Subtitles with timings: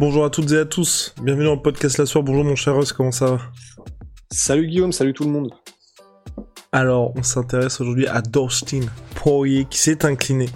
[0.00, 1.12] Bonjour à toutes et à tous.
[1.20, 2.22] Bienvenue dans le podcast La Soir.
[2.22, 3.38] Bonjour mon cher Ross, comment ça va
[4.30, 5.50] Salut Guillaume, salut tout le monde.
[6.70, 8.82] Alors, on s'intéresse aujourd'hui à Dustin
[9.16, 10.46] Poirier qui s'est incliné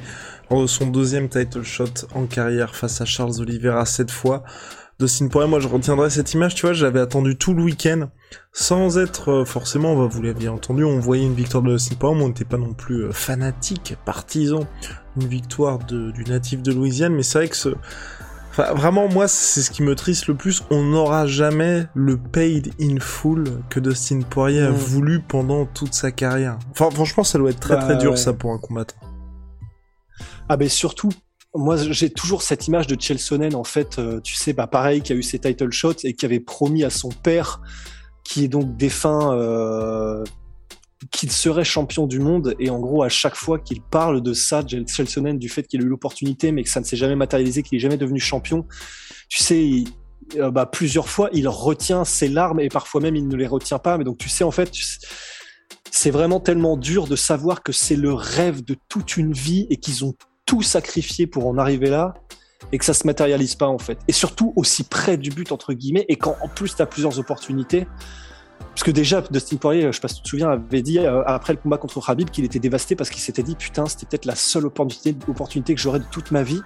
[0.48, 4.44] lors de son deuxième title shot en carrière face à Charles Oliveira cette fois.
[5.00, 8.10] Dustin Poirier, moi je retiendrai cette image, tu vois, j'avais attendu tout le week-end
[8.52, 12.16] sans être euh, forcément, bah, vous l'aviez entendu, on voyait une victoire de Dustin Poirier,
[12.16, 14.68] mais on n'était pas non plus euh, fanatique, partisan,
[15.20, 17.70] une victoire du natif de Louisiane, mais c'est vrai que ce,
[18.52, 20.62] Enfin, vraiment, moi, c'est ce qui me triste le plus.
[20.70, 24.74] On n'aura jamais le paid in full que Dustin Poirier a Mm.
[24.74, 26.58] voulu pendant toute sa carrière.
[26.72, 28.16] Enfin, franchement, ça doit être très très Bah, dur, ouais.
[28.18, 28.96] ça, pour un combattant.
[30.50, 31.08] Ah ben surtout,
[31.54, 35.12] moi j'ai toujours cette image de Chelsonen en fait, euh, tu sais, bah pareil, qui
[35.12, 37.62] a eu ses title shots et qui avait promis à son père,
[38.24, 40.22] qui est donc défunt, euh,
[41.10, 42.54] qu'il serait champion du monde.
[42.58, 45.84] Et en gros, à chaque fois qu'il parle de ça, Chelsonen, du fait qu'il a
[45.84, 48.66] eu l'opportunité, mais que ça ne s'est jamais matérialisé, qu'il est jamais devenu champion,
[49.28, 49.84] tu sais,
[50.36, 53.78] euh, bah, plusieurs fois, il retient ses larmes et parfois même il ne les retient
[53.78, 53.98] pas.
[53.98, 54.70] Mais donc tu sais, en fait,
[55.90, 59.76] c'est vraiment tellement dur de savoir que c'est le rêve de toute une vie et
[59.76, 60.14] qu'ils ont
[60.46, 62.14] tout sacrifié pour en arriver là
[62.70, 63.98] et que ça se matérialise pas en fait.
[64.08, 67.18] Et surtout aussi près du but entre guillemets et quand en plus tu as plusieurs
[67.18, 67.86] opportunités.
[68.74, 71.22] Parce que déjà, Dustin Poirier, je sais pas si tu te souviens, avait dit euh,
[71.26, 74.24] après le combat contre Khabib qu'il était dévasté parce qu'il s'était dit putain, c'était peut-être
[74.24, 76.62] la seule opportunité, que j'aurais de toute ma vie.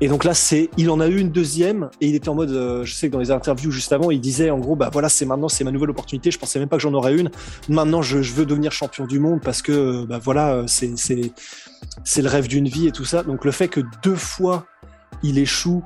[0.00, 2.50] Et donc là, c'est, il en a eu une deuxième et il était en mode,
[2.50, 5.08] euh, je sais que dans les interviews juste avant, il disait en gros, bah voilà,
[5.08, 6.30] c'est maintenant, c'est ma nouvelle opportunité.
[6.30, 7.30] Je pensais même pas que j'en aurais une.
[7.68, 11.32] Maintenant, je, je veux devenir champion du monde parce que, euh, bah voilà, c'est, c'est,
[12.02, 13.22] c'est le rêve d'une vie et tout ça.
[13.22, 14.66] Donc le fait que deux fois
[15.22, 15.82] il échoue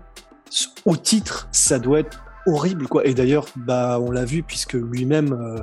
[0.84, 3.04] au titre, ça doit être horrible quoi.
[3.06, 5.62] Et d'ailleurs, bah on l'a vu puisque lui-même, euh,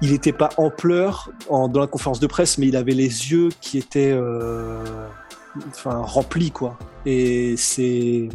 [0.00, 3.30] il n'était pas en pleurs en- dans la conférence de presse, mais il avait les
[3.30, 4.82] yeux qui étaient, euh,
[5.68, 6.76] enfin remplis quoi.
[7.06, 8.28] Et c'est,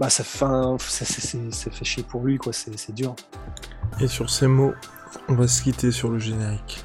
[0.00, 2.52] bah ça fait, un- ça, ça- ça- ça fait chier pour lui quoi.
[2.52, 3.14] C'est c'est dur.
[4.00, 4.74] Et sur ces mots,
[5.28, 6.82] on va se quitter sur le générique.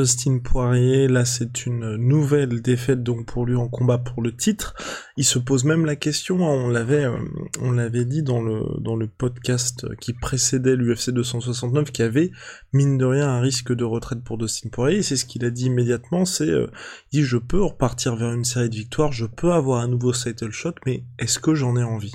[0.00, 4.74] Dustin Poirier, là c'est une nouvelle défaite donc pour lui en combat pour le titre.
[5.18, 7.18] Il se pose même la question, hein, on l'avait euh,
[7.60, 12.30] on l'avait dit dans le podcast qui précédait l'UFC 269 qu'il y avait
[12.72, 15.66] mine de rien un risque de retraite pour Dustin Poirier, c'est ce qu'il a dit
[15.66, 16.68] immédiatement, c'est euh,
[17.12, 20.50] dit je peux repartir vers une série de victoires, je peux avoir un nouveau title
[20.50, 22.14] shot, mais est-ce que j'en ai envie?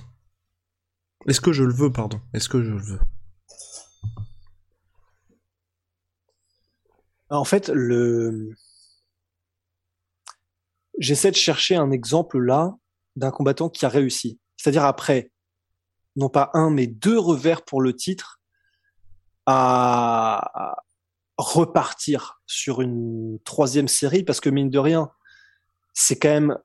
[1.27, 2.19] Est-ce que je le veux, pardon?
[2.33, 2.99] Est-ce que je le veux?
[7.29, 7.71] En fait,
[10.99, 12.75] j'essaie de chercher un exemple là
[13.15, 14.39] d'un combattant qui a réussi.
[14.57, 15.31] C'est-à-dire après,
[16.15, 18.39] non pas un, mais deux revers pour le titre,
[19.45, 20.75] à
[21.37, 25.11] repartir sur une troisième série, parce que mine de rien,
[25.93, 26.57] c'est quand même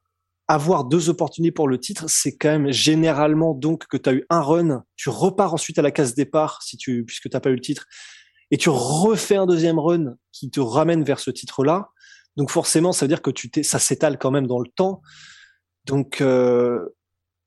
[0.48, 4.26] avoir deux opportunités pour le titre, c'est quand même généralement donc que tu as eu
[4.30, 7.60] un run, tu repars ensuite à la case départ si tu puisque pas eu le
[7.60, 7.86] titre
[8.50, 11.90] et tu refais un deuxième run qui te ramène vers ce titre-là.
[12.36, 15.02] Donc forcément, ça veut dire que tu ça s'étale quand même dans le temps.
[15.84, 16.80] Donc euh,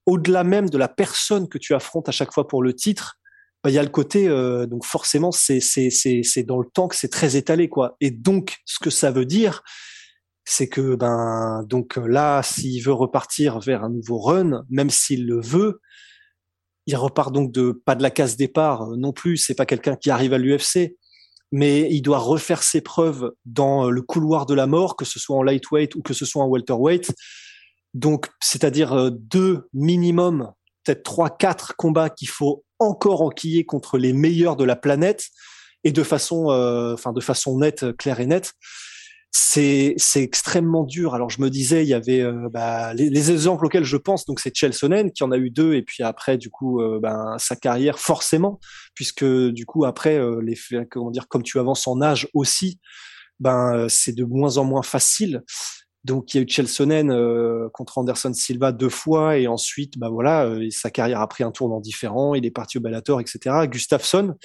[0.06, 3.20] au-delà même de la personne que tu affrontes à chaque fois pour le titre,
[3.64, 6.68] bah, il y a le côté euh, donc forcément c'est c'est c'est c'est dans le
[6.70, 7.96] temps que c'est très étalé quoi.
[8.02, 9.64] Et donc ce que ça veut dire,
[10.46, 15.42] c'est que ben donc là s'il veut repartir vers un nouveau run, même s'il le
[15.42, 15.80] veut,
[16.86, 19.38] il repart donc de pas de la case départ euh, non plus.
[19.38, 20.96] C'est pas quelqu'un qui arrive à l'UFC,
[21.52, 25.20] mais il doit refaire ses preuves dans euh, le couloir de la mort, que ce
[25.20, 27.14] soit en lightweight ou que ce soit en welterweight.
[27.94, 30.52] Donc, c'est-à-dire euh, deux minimum,
[30.84, 35.28] peut-être trois, quatre combats qu'il faut encore enquiller contre les meilleurs de la planète
[35.86, 36.46] et de façon,
[36.94, 38.54] enfin de façon nette, claire et nette
[39.36, 41.16] c'est extrêmement dur.
[41.16, 44.26] Alors je me disais, il y avait euh, bah, les, les exemples auxquels je pense,
[44.26, 47.36] donc c'est Chelsonen qui en a eu deux, et puis après du coup euh, ben,
[47.40, 48.60] sa carrière forcément,
[48.94, 50.58] puisque du coup après euh, les
[50.90, 52.80] comment dire, comme tu avances en âge aussi,
[53.40, 55.44] ben c'est de moins en moins facile.
[56.04, 60.10] Donc il y a eu Chelsonen euh, contre Anderson Silva deux fois et ensuite bah
[60.10, 62.36] voilà euh, sa carrière a pris un tournant différent.
[62.36, 63.68] Il est parti au Bellator etc.
[63.68, 64.36] Gustafsson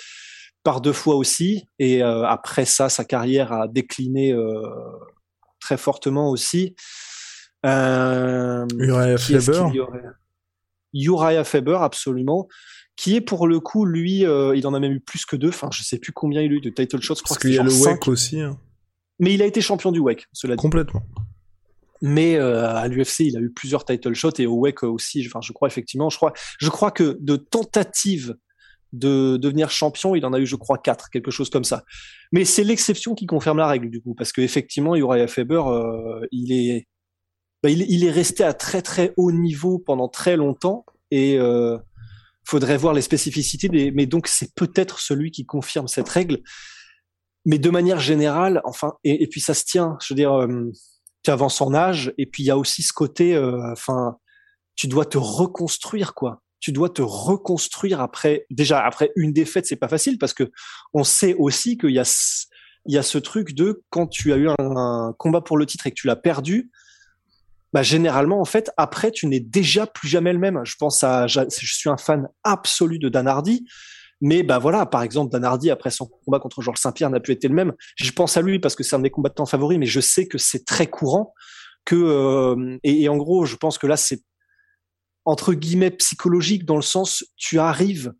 [0.62, 4.34] par deux fois aussi et euh, après ça sa carrière a décliné
[5.60, 6.74] très fortement aussi.
[7.64, 9.64] Uriah Faber.
[10.94, 12.48] Uriah Faber absolument
[12.96, 15.48] qui est pour le coup lui il en a même eu plus que deux.
[15.48, 17.16] Enfin je sais plus combien il a eu de title shots.
[17.26, 18.40] Parce qu'il y a le WEC aussi.
[18.40, 18.58] Hein.
[19.18, 20.62] Mais il a été champion du WEC, cela dit.
[20.62, 21.02] Complètement.
[22.00, 25.24] Mais euh, à l'UFC, il a eu plusieurs title shots et au WEC aussi.
[25.26, 28.36] Enfin, je crois effectivement, je crois, je crois que de tentatives
[28.92, 31.84] de devenir champion, il en a eu, je crois, quatre, quelque chose comme ça.
[32.32, 36.26] Mais c'est l'exception qui confirme la règle du coup, parce que effectivement, Uriah Faber, euh,
[36.32, 36.88] il est,
[37.62, 41.76] bah, il, il, est resté à très très haut niveau pendant très longtemps et euh,
[42.44, 43.68] faudrait voir les spécificités.
[43.92, 46.40] Mais donc c'est peut-être celui qui confirme cette règle.
[47.44, 49.96] Mais de manière générale, enfin, et, et puis ça se tient.
[50.02, 50.32] Je veux dire.
[50.32, 50.70] Euh,
[51.22, 54.16] tu avances en âge et puis il y a aussi ce côté euh, enfin
[54.76, 59.76] tu dois te reconstruire quoi tu dois te reconstruire après déjà après une défaite c'est
[59.76, 60.50] pas facile parce que
[60.92, 62.48] on sait aussi qu'il y a
[62.86, 65.86] il y a ce truc de quand tu as eu un, combat pour le titre
[65.86, 66.70] et que tu l'as perdu
[67.72, 71.26] bah généralement en fait après tu n'es déjà plus jamais le même je pense à
[71.26, 73.66] je suis un fan absolu de Dan Hardy
[74.20, 77.34] mais bah voilà, par exemple, Dan Hardy, après son combat contre Georges Saint-Pierre, n'a plus
[77.34, 77.72] été le même.
[77.96, 80.26] Je pense à lui parce que c'est un de mes combattants favoris, mais je sais
[80.26, 81.34] que c'est très courant.
[81.84, 84.22] Que euh, et, en gros, je pense que là, c'est
[85.28, 88.14] entre guillemets psychologique dans le sens, tu arrives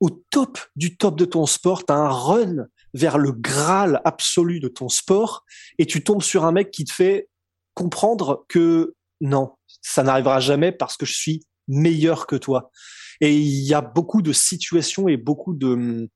[0.00, 4.58] au top du top de ton sport, tu as un run vers le graal absolu
[4.58, 5.44] de ton sport,
[5.78, 7.28] et tu tombes sur un mec qui te fait
[7.74, 9.52] comprendre que non,
[9.82, 12.72] ça n'arrivera jamais parce que je suis meilleur que toi.
[13.20, 16.08] Et il y a beaucoup de situations et beaucoup de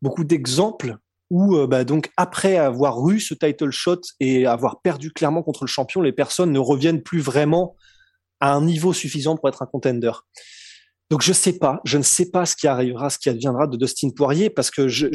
[0.00, 0.96] beaucoup d'exemples
[1.28, 5.64] où euh, bah, donc après avoir eu ce title shot et avoir perdu clairement contre
[5.64, 7.76] le champion, les personnes ne reviennent plus vraiment
[8.40, 10.12] à un niveau suffisant pour être un contender.
[11.10, 13.76] Donc je sais pas, je ne sais pas ce qui arrivera, ce qui adviendra de
[13.76, 15.08] Dustin Poirier parce que je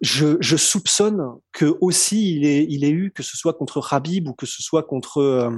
[0.00, 1.22] je soupçonne
[1.52, 4.62] que aussi il est il est eu que ce soit contre Rabib ou que ce
[4.62, 5.50] soit contre euh,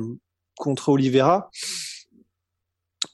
[0.57, 1.51] contre Oliveira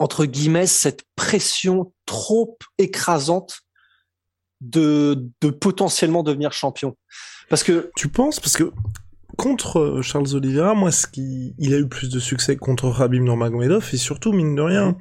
[0.01, 3.61] entre guillemets, cette pression trop écrasante
[4.61, 6.97] de, de potentiellement devenir champion.
[7.49, 7.91] Parce que...
[7.97, 8.41] Tu penses?
[8.41, 8.73] Parce que
[9.37, 13.23] contre euh, Charles Oliveira, moi, ce qui, il a eu plus de succès contre Rabim
[13.23, 14.97] Nurmagomedov et surtout, mine de rien,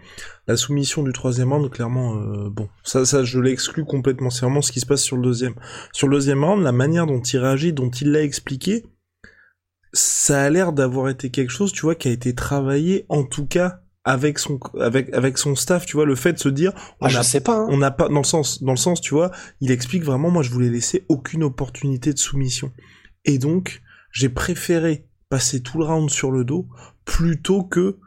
[0.48, 4.30] la soumission du troisième round, clairement, euh, bon, ça, ça, je l'exclus complètement.
[4.30, 5.56] C'est vraiment ce qui se passe sur le deuxième.
[5.92, 8.86] Sur le deuxième round, la manière dont il réagit, dont il l'a expliqué,
[9.94, 13.46] ça a l'air d'avoir été quelque chose, tu vois, qui a été travaillé, en tout
[13.46, 16.72] cas, avec son avec avec son staff tu vois le fait de se dire
[17.02, 17.68] on ah, je sais pas hein.
[17.70, 19.30] on n'a pas dans le sens dans le sens tu vois
[19.60, 22.72] il explique vraiment moi je voulais laisser aucune opportunité de soumission
[23.26, 23.82] et donc
[24.12, 26.68] j'ai préféré passer tout le round sur le dos
[27.06, 27.98] plutôt que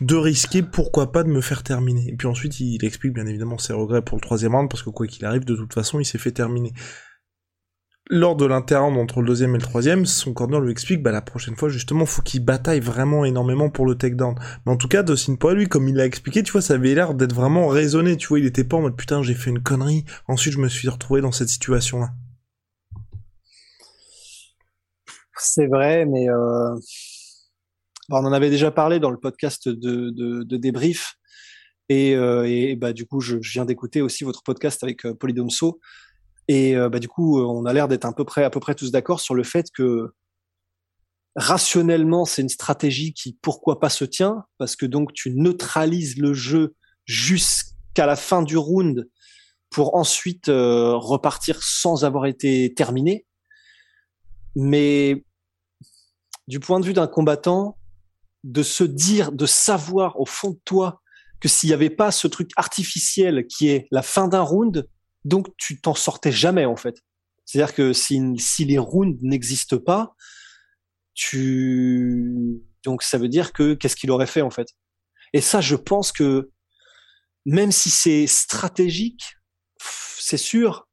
[0.00, 3.58] de risquer pourquoi pas de me faire terminer et puis ensuite il explique bien évidemment
[3.58, 6.04] ses regrets pour le troisième round parce que quoi qu'il arrive de toute façon il
[6.06, 6.72] s'est fait terminer
[8.10, 11.22] lors de l'interround entre le deuxième et le troisième, son corner lui explique, bah, la
[11.22, 14.34] prochaine fois, justement, faut qu'il bataille vraiment énormément pour le takedown.
[14.66, 16.94] Mais en tout cas, Dustin Poirier, lui, comme il l'a expliqué, tu vois, ça avait
[16.94, 19.62] l'air d'être vraiment raisonné, tu vois, il était pas en mode, putain, j'ai fait une
[19.62, 22.10] connerie, ensuite je me suis retrouvé dans cette situation-là.
[25.42, 26.74] C'est vrai, mais euh...
[28.10, 31.14] on en avait déjà parlé dans le podcast de, débrief,
[31.88, 35.80] et, euh, bah, du coup, je, viens d'écouter aussi votre podcast avec euh, Polydomso,
[36.46, 38.90] et bah, du coup, on a l'air d'être à peu près, à peu près tous
[38.90, 40.12] d'accord sur le fait que
[41.36, 46.34] rationnellement, c'est une stratégie qui, pourquoi pas, se tient, parce que donc tu neutralises le
[46.34, 46.74] jeu
[47.04, 49.08] jusqu'à la fin du round
[49.70, 53.26] pour ensuite repartir sans avoir été terminé.
[54.56, 55.24] Mais
[56.50, 57.78] du point de vue d'un combattant,
[58.42, 61.00] de se dire, de savoir au fond de toi
[61.38, 64.88] que s'il n'y avait pas ce truc artificiel qui est la fin d'un round,
[65.24, 66.96] donc tu t'en sortais jamais en fait.
[67.44, 70.16] C'est-à-dire que si, si les rounds n'existent pas,
[71.14, 74.66] tu donc ça veut dire que qu'est-ce qu'il aurait fait en fait?
[75.32, 76.50] Et ça, je pense que
[77.46, 79.36] même si c'est stratégique,
[80.18, 80.88] c'est sûr,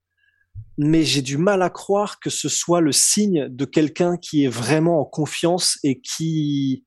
[0.77, 4.49] mais j'ai du mal à croire que ce soit le signe de quelqu'un qui est
[4.49, 6.85] vraiment en confiance et qui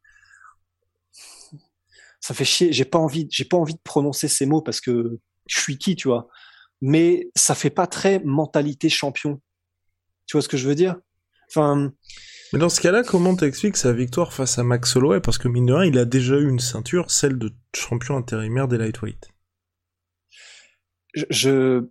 [2.20, 2.72] ça fait chier.
[2.72, 5.96] J'ai pas envie, j'ai pas envie de prononcer ces mots parce que je suis qui,
[5.96, 6.28] tu vois
[6.80, 9.40] mais ça fait pas très mentalité champion.
[10.26, 10.96] Tu vois ce que je veux dire?
[11.48, 11.92] Enfin.
[12.52, 15.20] Mais dans ce cas-là, comment t'expliques sa victoire face à Max Holloway?
[15.20, 18.66] Parce que mine de rien, il a déjà eu une ceinture, celle de champion intérimaire
[18.66, 19.28] des lightweight.
[21.14, 21.88] Je, je...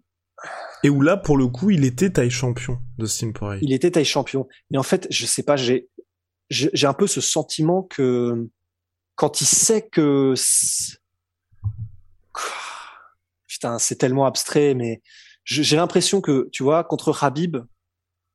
[0.83, 3.59] Et où là, pour le coup, il était taille champion de Poirier.
[3.63, 4.47] Il était taille champion.
[4.71, 5.89] Mais en fait, je sais pas, j'ai
[6.49, 8.49] j'ai un peu ce sentiment que
[9.15, 10.33] quand il sait que
[13.47, 15.01] putain, c'est tellement abstrait, mais
[15.43, 17.57] j'ai l'impression que tu vois contre Habib,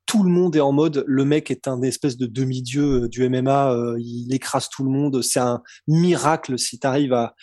[0.07, 3.27] tout le monde est en mode le mec est un espèce de demi-dieu euh, du
[3.29, 7.35] MMA, euh, il écrase tout le monde, c'est un miracle si tu arrives à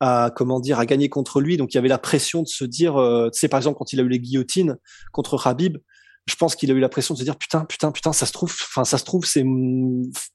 [0.00, 1.56] à comment dire à gagner contre lui.
[1.56, 4.00] Donc il y avait la pression de se dire, euh, tu par exemple quand il
[4.00, 4.76] a eu les guillotines
[5.12, 5.78] contre Habib,
[6.26, 8.32] je pense qu'il a eu la pression de se dire putain putain putain ça se
[8.32, 9.44] trouve, enfin ça se trouve c'est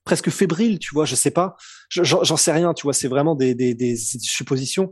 [0.03, 1.55] presque fébrile, tu vois, je sais pas,
[1.89, 4.91] j'en sais rien, tu vois, c'est vraiment des, des, des suppositions.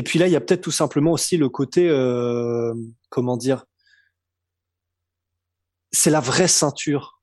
[0.00, 2.72] Et puis là, il y a peut-être tout simplement aussi le côté, euh,
[3.10, 3.66] comment dire,
[5.92, 7.20] c'est la vraie ceinture.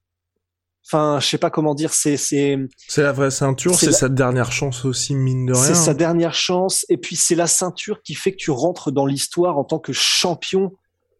[0.85, 2.55] Enfin, je sais pas comment dire, c'est c'est
[2.87, 5.63] c'est la vraie ceinture, c'est sa dernière chance aussi mine de rien.
[5.63, 9.07] C'est sa dernière chance et puis c'est la ceinture qui fait que tu rentres dans
[9.07, 10.71] l'histoire en tant que champion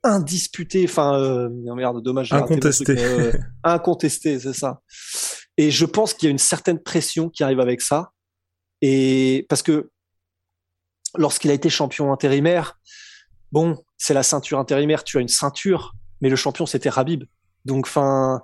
[0.04, 3.32] indisputé, enfin euh, merde, dommage, incontesté, euh,
[3.64, 4.84] incontesté, c'est ça.
[5.58, 8.12] Et je pense qu'il y a une certaine pression qui arrive avec ça
[8.84, 9.90] et parce que
[11.18, 12.80] lorsqu'il a été champion intérimaire,
[13.52, 17.26] bon, c'est la ceinture intérimaire, tu as une ceinture, mais le champion c'était Rabib.
[17.66, 18.44] Donc, enfin,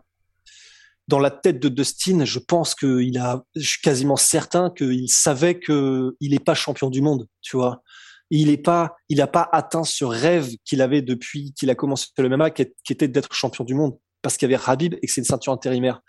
[1.08, 5.60] dans la tête de Dustin, je pense qu'il a, je suis quasiment certain qu'il savait
[5.60, 7.82] qu'il n'est pas champion du monde, tu vois.
[8.30, 12.08] Il est pas, il n'a pas atteint ce rêve qu'il avait depuis qu'il a commencé
[12.18, 15.12] le MMA, qui, était d'être champion du monde, parce qu'il y avait Rabib et que
[15.12, 16.02] c'est une ceinture intérimaire.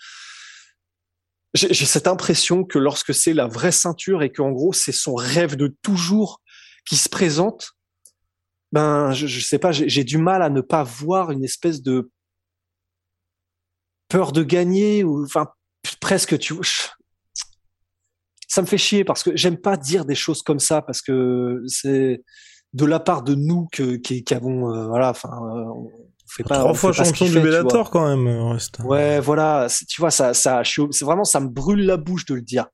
[1.55, 5.55] J'ai cette impression que lorsque c'est la vraie ceinture et qu'en gros c'est son rêve
[5.55, 6.41] de toujours
[6.85, 7.73] qui se présente,
[8.73, 12.11] ben je, je sais pas, j'ai du mal à ne pas voir une espèce de
[14.09, 15.49] peur de gagner ou enfin
[16.01, 16.55] presque tu
[18.49, 21.63] ça me fait chier parce que j'aime pas dire des choses comme ça parce que
[21.67, 22.23] c'est
[22.73, 25.91] de la part de nous que qui, qui avons euh, voilà enfin euh, on
[26.29, 28.79] fait pas trois fois champion du Bellator quand même euh, reste.
[28.81, 32.43] ouais voilà tu vois ça ça c'est vraiment ça me brûle la bouche de le
[32.43, 32.67] dire.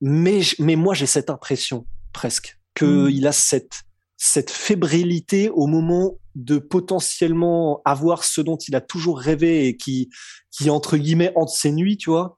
[0.00, 3.10] Mais mais moi j'ai cette impression presque que hmm.
[3.10, 3.84] il a cette
[4.16, 10.08] cette fébrilité au moment de potentiellement avoir ce dont il a toujours rêvé et qui,
[10.50, 12.36] qui entre guillemets entre ses nuits, tu vois,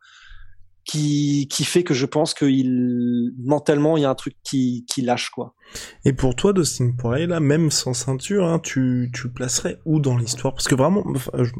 [0.84, 5.02] qui, qui fait que je pense qu'il mentalement il y a un truc qui, qui
[5.02, 5.54] lâche quoi.
[6.04, 10.16] Et pour toi, Dustin Poirier, là, même sans ceinture, hein, tu, tu placerais où dans
[10.16, 10.54] l'histoire?
[10.54, 11.04] Parce que vraiment,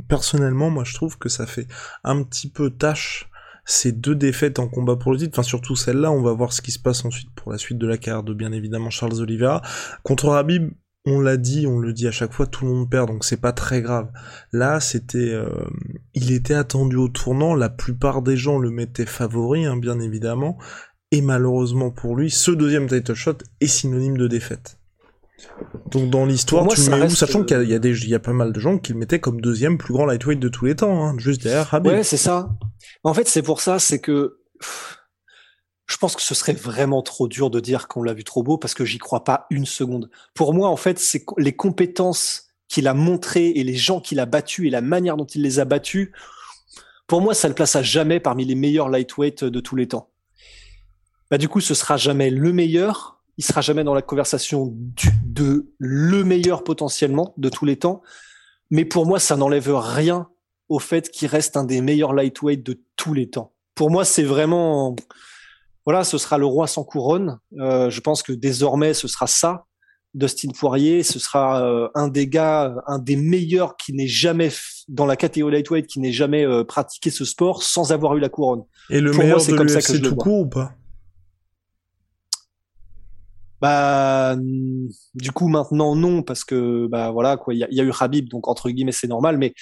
[0.09, 1.67] personnellement, moi, je trouve que ça fait
[2.05, 3.29] un petit peu tâche
[3.67, 6.63] ces deux défaites en combat pour le titre, enfin surtout celle-là, on va voir ce
[6.63, 9.61] qui se passe ensuite pour la suite de la carrière de bien évidemment Charles Oliveira.
[10.05, 10.71] Contre Habib,
[11.05, 13.41] on l'a dit, on le dit à chaque fois, tout le monde perd, donc c'est
[13.41, 14.11] pas très grave.
[14.53, 15.49] Là, c'était, euh,
[16.15, 20.59] il était attendu au tournant, la plupart des gens le mettaient favori, hein, bien évidemment,
[21.11, 24.79] et malheureusement pour lui, ce deuxième title shot est synonyme de défaite.
[25.91, 28.33] Donc dans l'histoire, tu mets où, sachant qu'il y a, des, il y a pas
[28.33, 31.05] mal de gens qui le mettaient comme deuxième plus grand lightweight de tous les temps,
[31.05, 31.93] hein, juste derrière Habib.
[31.93, 32.51] Ouais, c'est ça.
[33.05, 34.39] En fait, c'est pour ça, c'est que
[35.87, 38.59] je pense que ce serait vraiment trop dur de dire qu'on l'a vu trop beau
[38.59, 40.11] parce que j'y crois pas une seconde.
[40.35, 44.27] Pour moi, en fait, c'est les compétences qu'il a montrées et les gens qu'il a
[44.27, 46.11] battus et la manière dont il les a battus.
[47.07, 50.11] Pour moi, ça le place à jamais parmi les meilleurs lightweight de tous les temps.
[51.31, 53.16] Bah, du coup, ce sera jamais le meilleur.
[53.39, 54.75] Il sera jamais dans la conversation
[55.25, 58.03] de le meilleur potentiellement de tous les temps.
[58.71, 60.29] Mais pour moi, ça n'enlève rien
[60.69, 63.53] au fait qu'il reste un des meilleurs lightweight de tous les temps.
[63.75, 64.97] Pour moi, c'est vraiment
[65.87, 67.39] voilà, ce sera le roi sans couronne.
[67.59, 69.67] Euh, je pense que désormais, ce sera ça.
[70.15, 74.51] Dustin Poirier, ce sera euh, un des gars, un des meilleurs qui n'ait jamais
[74.89, 78.29] dans la catégorie lightweight, qui n'ait jamais euh, pratiqué ce sport sans avoir eu la
[78.29, 78.65] couronne.
[78.91, 80.73] Et le meilleur c'est comme ça que je tout court ou pas?
[83.61, 84.37] Bah,
[85.15, 88.29] du coup maintenant non parce que bah voilà quoi, il y, y, a eu Habib
[88.29, 89.55] donc entre guillemets c'est normal, mais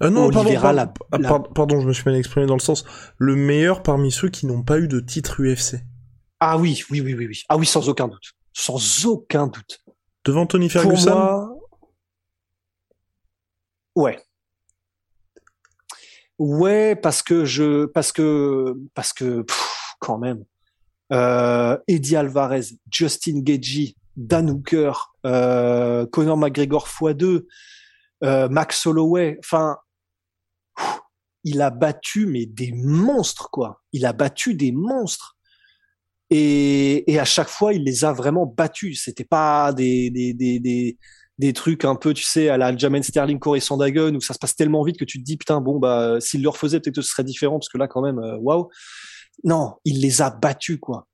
[0.00, 2.84] ah non, pardon, pardon, je me suis mal exprimé dans le sens
[3.16, 5.76] le meilleur parmi ceux qui n'ont pas eu de titre UFC.
[6.40, 7.42] Ah oui, oui, oui, oui, oui.
[7.48, 9.82] Ah oui, sans aucun doute, sans aucun doute.
[10.24, 11.56] Devant Tony Ferguson.
[13.94, 14.20] Ouais.
[16.38, 19.46] Ouais, parce que je, parce que, parce que,
[20.00, 20.44] quand même.
[21.12, 24.92] Euh, Eddie Alvarez, Justin Gagey, Dan Hooker,
[25.26, 27.42] euh, Conor McGregor x2,
[28.22, 29.36] euh, Max Holloway.
[29.40, 29.76] Enfin,
[31.44, 33.82] il a battu mais des monstres quoi.
[33.92, 35.36] Il a battu des monstres.
[36.30, 39.02] Et, et à chaque fois, il les a vraiment battus.
[39.04, 40.98] C'était pas des, des, des, des,
[41.38, 44.38] des trucs un peu, tu sais, à la Jamen Sterling, Corey Sandhagen, où ça se
[44.38, 47.02] passe tellement vite que tu te dis, putain, bon, bah, s'il le refaisait, peut-être que
[47.02, 48.68] ce serait différent, parce que là, quand même, euh, waouh.
[49.42, 51.08] Non, il les a battus, quoi.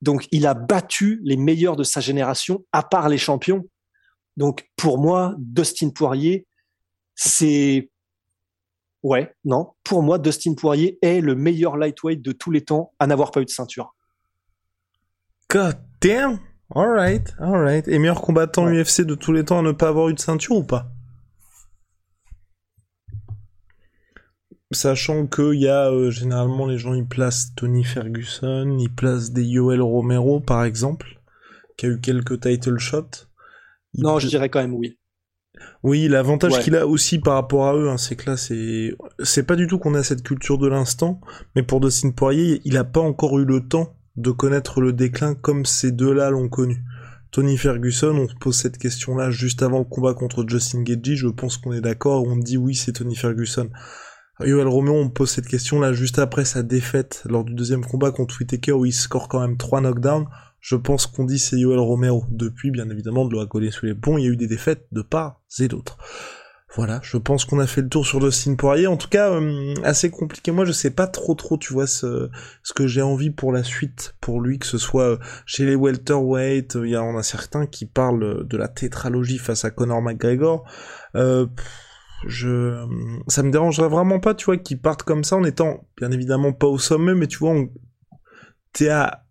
[0.00, 3.64] Donc, il a battu les meilleurs de sa génération, à part les champions.
[4.36, 6.46] Donc, pour moi, Dustin Poirier,
[7.14, 7.90] c'est
[9.04, 9.72] Ouais, non.
[9.84, 13.42] Pour moi, Dustin Poirier est le meilleur lightweight de tous les temps à n'avoir pas
[13.42, 13.94] eu de ceinture.
[15.50, 16.40] God damn!
[16.74, 17.86] Alright, alright.
[17.86, 20.56] Et meilleur combattant UFC de tous les temps à ne pas avoir eu de ceinture
[20.56, 20.93] ou pas?
[24.74, 29.44] Sachant qu'il y a euh, généralement les gens ils placent Tony Ferguson, ils placent des
[29.44, 31.20] Yoel Romero par exemple,
[31.76, 33.26] qui a eu quelques title shots.
[33.96, 34.98] non, je dirais quand même oui.
[35.82, 39.44] Oui, l'avantage qu'il a aussi par rapport à eux, hein, c'est que là, c'est c'est
[39.44, 41.20] pas du tout qu'on a cette culture de l'instant,
[41.54, 45.34] mais pour Dustin Poirier, il a pas encore eu le temps de connaître le déclin
[45.34, 46.82] comme ces deux-là l'ont connu.
[47.30, 51.28] Tony Ferguson, on se pose cette question-là juste avant le combat contre Justin Gaethje, je
[51.28, 53.70] pense qu'on est d'accord, on dit oui, c'est Tony Ferguson.
[54.40, 58.36] Yoel Romeo, on pose cette question-là juste après sa défaite lors du deuxième combat contre
[58.40, 60.26] Whitaker où il score quand même trois knockdowns
[60.64, 62.24] je pense qu'on dit c'est Yoel Romero.
[62.30, 64.86] Depuis, bien évidemment, de l'eau à sous les ponts, il y a eu des défaites
[64.92, 65.98] de part et d'autre.
[66.74, 68.86] Voilà, je pense qu'on a fait le tour sur Dustin Poirier.
[68.86, 70.52] En tout cas, euh, assez compliqué.
[70.52, 72.30] Moi, je sais pas trop trop, tu vois, ce,
[72.62, 75.76] ce que j'ai envie pour la suite, pour lui, que ce soit euh, chez les
[75.76, 76.78] welterweight.
[76.82, 80.64] Il y en a certains qui parlent de la tétralogie face à Conor McGregor.
[81.14, 81.46] Euh,
[82.26, 82.86] je,
[83.28, 86.52] ça me dérangerait vraiment pas, tu vois, qu'ils partent comme ça en étant, bien évidemment,
[86.52, 87.68] pas au sommet, mais tu vois, on...
[88.72, 89.23] t'es à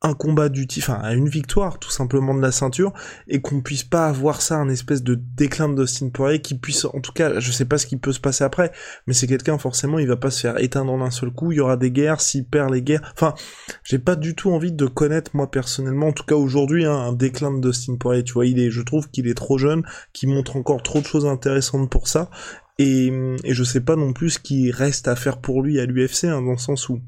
[0.00, 2.92] un combat du enfin à une victoire tout simplement de la ceinture
[3.26, 6.84] et qu'on puisse pas avoir ça un espèce de déclin de Dustin Poirier qui puisse
[6.84, 8.70] en tout cas je sais pas ce qui peut se passer après
[9.08, 11.56] mais c'est quelqu'un forcément il va pas se faire éteindre en un seul coup il
[11.56, 13.34] y aura des guerres s'il perd les guerres enfin
[13.82, 17.12] j'ai pas du tout envie de connaître moi personnellement en tout cas aujourd'hui hein, un
[17.12, 19.82] déclin de Dustin Poirier tu vois il est je trouve qu'il est trop jeune
[20.12, 22.30] qui montre encore trop de choses intéressantes pour ça
[22.78, 25.86] et, et je sais pas non plus ce qui reste à faire pour lui à
[25.86, 27.00] l'UFC hein, dans le sens où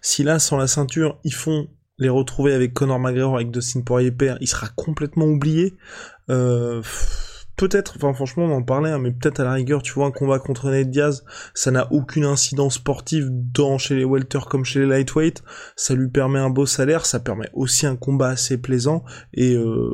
[0.00, 4.10] si là, sans la ceinture, ils font les retrouver avec Conor McGregor, avec Dustin Poirier
[4.10, 5.74] père, il sera complètement oublié.
[6.28, 6.82] Euh,
[7.56, 10.10] peut-être, enfin franchement on en parlait, hein, mais peut-être à la rigueur, tu vois, un
[10.10, 14.80] combat contre Ned Diaz, ça n'a aucune incidence sportive dans chez les welter comme chez
[14.80, 15.42] les lightweight,
[15.74, 19.90] ça lui permet un beau salaire, ça permet aussi un combat assez plaisant, et euh,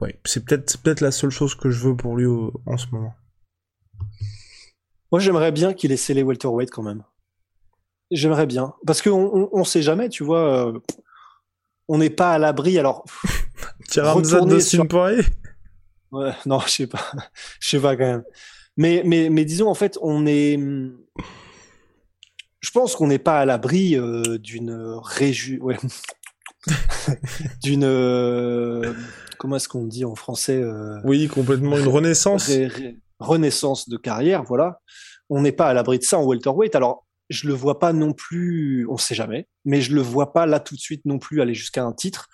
[0.00, 2.26] ouais, c'est peut-être peut-être la seule chose que je veux pour lui
[2.66, 3.14] en ce moment.
[5.10, 7.04] Moi j'aimerais bien qu'il ait les welterweight quand même.
[8.10, 10.68] J'aimerais bien, parce qu'on on, sait jamais, tu vois.
[10.68, 10.78] Euh,
[11.92, 12.78] on n'est pas à l'abri.
[12.78, 13.04] Alors,
[13.96, 14.86] retourner sur...
[16.10, 17.04] Ouais, Non, je sais pas.
[17.60, 18.24] Je sais pas quand même.
[18.78, 20.58] Mais, mais, mais disons, en fait, on est.
[22.60, 25.60] Je pense qu'on n'est pas à l'abri euh, d'une réju...
[25.60, 25.76] Ouais.
[27.62, 27.84] d'une.
[27.84, 28.94] Euh,
[29.38, 31.76] comment est-ce qu'on dit en français euh, Oui, complètement.
[31.76, 32.50] Une renaissance.
[33.18, 34.80] renaissance de carrière, voilà.
[35.28, 36.74] On n'est pas à l'abri de ça en welterweight.
[36.74, 40.46] Alors, je le vois pas non plus, on sait jamais, mais je le vois pas
[40.46, 42.28] là tout de suite non plus aller jusqu'à un titre.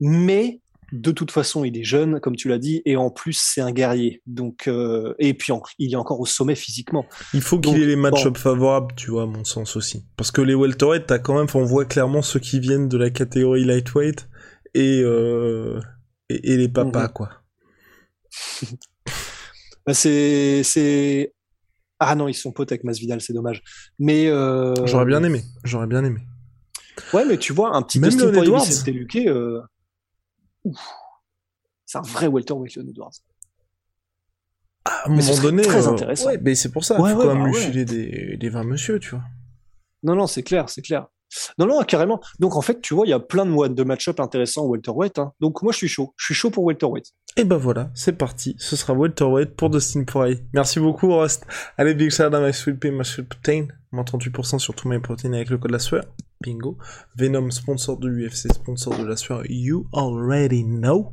[0.00, 0.60] Mais
[0.92, 3.72] de toute façon, il est jeune, comme tu l'as dit, et en plus c'est un
[3.72, 4.22] guerrier.
[4.26, 7.06] Donc euh, et puis il est encore au sommet physiquement.
[7.34, 10.06] Il faut qu'il ait les match-ups favorables, tu vois, à mon sens aussi.
[10.16, 13.10] Parce que les welterweight, t'as quand même, on voit clairement ceux qui viennent de la
[13.10, 14.28] catégorie lightweight
[14.74, 15.80] et euh,
[16.28, 17.12] et, les papas mhm.
[17.12, 17.30] quoi.
[19.86, 21.32] Bah, c'est c'est
[22.00, 23.62] ah non, ils sont potes avec Masvidal, c'est dommage.
[23.98, 24.74] Mais euh...
[24.86, 25.42] j'aurais bien aimé.
[25.64, 26.20] J'aurais bien aimé.
[27.12, 29.60] Ouais, mais tu vois, un petit Même Dustin Poirier c'était euh...
[31.86, 33.12] c'est un vrai welterweight, Leon Edwards.
[34.84, 35.90] Ah, à un moment donné, très euh...
[35.90, 36.26] intéressant.
[36.26, 37.00] Ouais, mais c'est pour ça.
[37.00, 39.24] Ouais, faut quand même bah lui filer des, des 20 monsieur, tu vois.
[40.02, 41.08] Non, non, c'est clair, c'est clair.
[41.58, 42.20] Non, non, carrément.
[42.38, 45.18] Donc en fait, tu vois, il y a plein de, de match-up intéressants au welterweight.
[45.18, 45.32] Hein.
[45.40, 46.14] Donc moi, je suis chaud.
[46.16, 47.12] Je suis chaud pour welterweight.
[47.38, 48.56] Et ben voilà, c'est parti.
[48.58, 50.42] Ce sera welterweight pour Dustin Poirier.
[50.54, 51.46] Merci beaucoup, Rust.
[51.76, 53.68] Allez, big shout out my sweet pea, my sweet protein.
[53.92, 56.04] Moins 38% sur tous mes protéines avec le code la sueur?
[56.40, 56.76] Bingo.
[57.16, 59.48] Venom, sponsor de l'UFC, sponsor de la sueur.
[59.48, 61.12] You already know.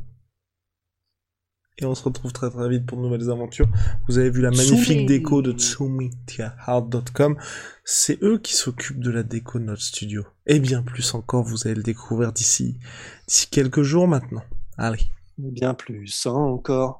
[1.77, 3.69] Et on se retrouve très très vite pour de nouvelles aventures.
[4.07, 7.37] Vous avez vu la magnifique déco de TsumiTiaHard.com.
[7.83, 10.25] C'est eux qui s'occupent de la déco de notre studio.
[10.47, 12.79] Et bien plus encore, vous allez le découvrir d'ici,
[13.27, 14.43] d'ici quelques jours maintenant.
[14.75, 15.05] Allez.
[15.37, 16.99] Bien plus encore.